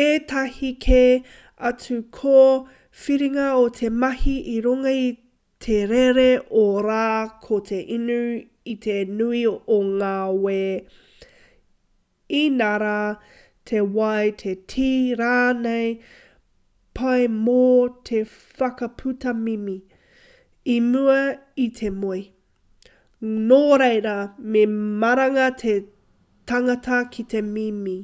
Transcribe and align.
ētahi 0.00 0.68
kē 0.82 0.98
atu 1.70 1.94
kōwhiringa 2.18 3.46
o 3.62 3.64
te 3.78 3.88
mahi 4.04 4.36
i 4.52 4.54
runga 4.66 4.92
i 5.00 5.08
te 5.66 5.76
rere 5.90 6.24
o 6.36 6.62
te 6.62 6.84
rā 6.86 7.02
ko 7.42 7.58
te 7.70 7.80
inu 7.96 8.16
i 8.74 8.76
te 8.86 8.94
nui 9.18 9.42
o 9.50 9.78
ngā 9.88 10.14
wē 10.46 10.62
inarā 12.40 12.96
te 13.72 13.82
wai 13.98 14.30
te 14.44 14.54
tī 14.74 14.88
rānei 15.20 15.92
pai 17.00 17.28
mō 17.34 17.60
te 18.12 18.22
whakaputa 18.30 19.36
mimi 19.44 19.76
i 20.78 20.78
mua 20.88 21.18
i 21.66 21.68
te 21.82 21.92
moe 22.00 22.22
nō 23.52 23.60
reira 23.84 24.16
me 24.56 24.64
maranga 24.80 25.50
te 25.66 25.76
tangata 26.54 27.04
ki 27.16 27.28
te 27.36 27.44
mimi 27.52 27.98